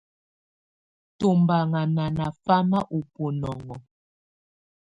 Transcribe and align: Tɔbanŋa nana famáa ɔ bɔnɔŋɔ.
Tɔbanŋa 1.19 1.81
nana 1.95 2.25
famáa 2.43 2.87
ɔ 2.95 2.97
bɔnɔŋɔ. 3.13 3.75